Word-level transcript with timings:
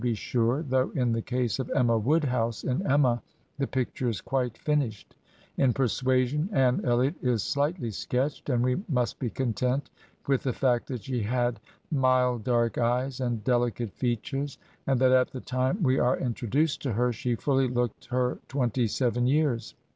be 0.01 0.15
sure, 0.15 0.63
though 0.63 0.89
in 0.95 1.11
the 1.11 1.21
case 1.21 1.59
of 1.59 1.69
Emma 1.75 1.95
Woodhouse, 1.95 2.63
in 2.63 2.79
''EmSnaTTHeprctureTrqilrt^ 2.79 3.21
ArmrKiiot 3.61 4.09
IS 4.09 4.17
Slightly" 7.43 7.91
ske 7.91 8.09
t 8.09 8.17
ull 8.17 8.27
t 8.27 8.33
x 8.33 8.41
tr^tnd 8.43 8.61
we 8.61 8.81
must 8.89 9.19
be 9.19 9.29
content 9.29 9.91
with 10.25 10.41
the 10.41 10.53
fact 10.53 10.87
that 10.87 11.03
she 11.03 11.21
had" 11.21 11.59
mild 11.91 12.43
dark 12.43 12.79
eyes 12.79 13.19
and 13.21 13.43
delicate 13.43 13.93
features," 13.93 14.57
and 14.87 14.99
that 14.99 15.11
at 15.11 15.29
the 15.29 15.39
time 15.39 15.83
we 15.83 15.99
are 15.99 16.17
introduced 16.17 16.81
to 16.81 16.93
her 16.93 17.13
she 17.13 17.35
fully 17.35 17.67
looked 17.67 18.05
her 18.05 18.39
twenty 18.47 18.87
seven 18.87 19.27
years. 19.27 19.75